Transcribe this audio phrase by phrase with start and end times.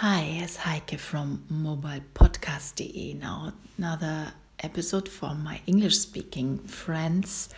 [0.00, 3.18] Hi, it's Heike from mobilepodcast.de.
[3.20, 7.50] Now, another episode for my English speaking friends.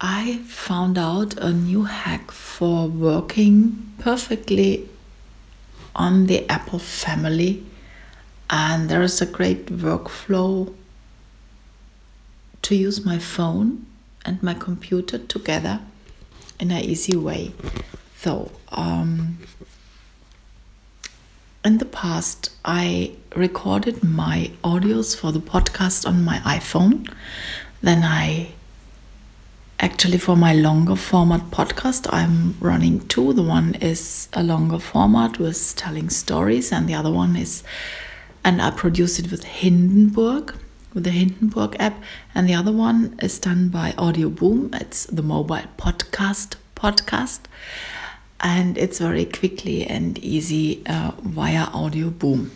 [0.00, 4.88] I found out a new hack for working perfectly
[5.94, 7.66] on the Apple family,
[8.48, 10.74] and there is a great workflow
[12.62, 13.84] to use my phone
[14.24, 15.80] and my computer together
[16.58, 17.52] in an easy way.
[18.16, 19.36] So, um,
[21.64, 27.08] in the past, I recorded my audios for the podcast on my iPhone.
[27.80, 28.52] Then I
[29.78, 33.32] actually, for my longer format podcast, I'm running two.
[33.32, 37.62] The one is a longer format with telling stories, and the other one is,
[38.44, 40.54] and I produce it with Hindenburg,
[40.94, 42.02] with the Hindenburg app,
[42.34, 44.80] and the other one is done by Audioboom.
[44.80, 47.40] It's the mobile podcast podcast
[48.42, 52.50] and it's very quickly and easy uh, via Audioboom.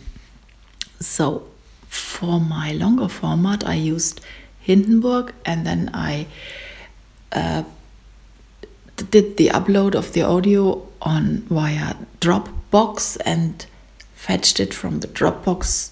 [0.99, 1.47] So
[1.87, 4.21] for my longer format i used
[4.59, 6.27] hindenburg and then i
[7.31, 7.63] uh,
[9.11, 13.65] did the upload of the audio on via dropbox and
[14.13, 15.91] fetched it from the dropbox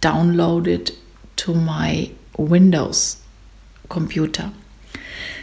[0.00, 0.94] downloaded
[1.34, 3.20] to my windows
[3.88, 4.52] computer.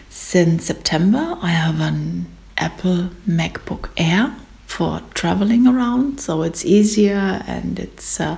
[0.10, 2.26] Since september i have an
[2.64, 4.34] Apple MacBook Air
[4.68, 8.38] for traveling around, so it's easier and it's uh,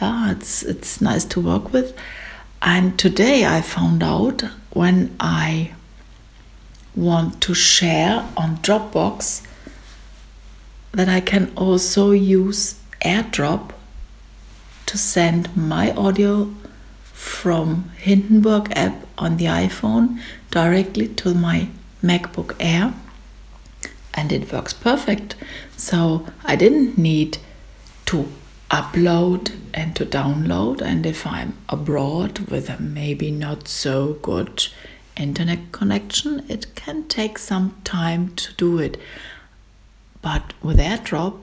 [0.00, 1.98] uh, it's it's nice to work with.
[2.62, 5.72] And today I found out when I
[6.94, 9.44] want to share on Dropbox
[10.92, 13.72] that I can also use AirDrop
[14.86, 16.54] to send my audio
[17.02, 20.20] from Hindenburg app on the iPhone
[20.52, 21.68] directly to my
[22.04, 22.94] MacBook Air
[24.18, 25.36] and it works perfect.
[25.76, 27.38] So I didn't need
[28.06, 28.26] to
[28.68, 30.82] upload and to download.
[30.82, 34.66] And if I'm abroad with a maybe not so good
[35.16, 38.96] internet connection, it can take some time to do it.
[40.20, 41.38] But with AirDrop,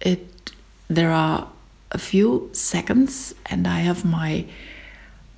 [0.00, 0.52] it
[0.86, 1.48] there are
[1.90, 4.44] a few seconds and I have my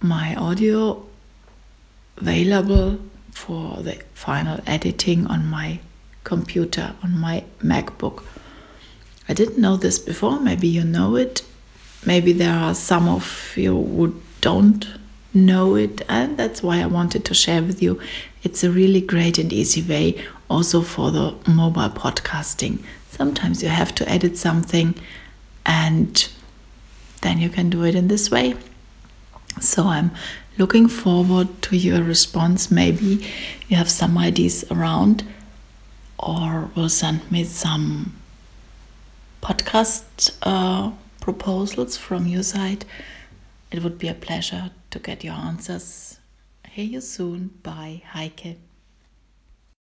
[0.00, 1.06] my audio
[2.18, 2.98] available
[3.30, 5.80] for the final editing on my
[6.24, 8.22] computer, on my MacBook.
[9.28, 11.42] I didn't know this before, maybe you know it.
[12.04, 14.86] Maybe there are some of you who don't
[15.32, 18.00] know it, and that's why I wanted to share with you.
[18.42, 22.82] It's a really great and easy way also for the mobile podcasting.
[23.08, 24.94] Sometimes you have to edit something,
[25.64, 26.28] and
[27.22, 28.54] then you can do it in this way.
[29.60, 30.10] So I'm
[30.58, 32.70] looking forward to your response.
[32.70, 33.26] Maybe
[33.68, 35.22] you have some ideas around
[36.20, 38.16] or will send me some
[39.42, 42.84] podcast uh, proposals from your side.
[43.70, 46.18] It would be a pleasure to get your answers.
[46.68, 47.50] Hear you soon.
[47.62, 48.58] Bye, Heike.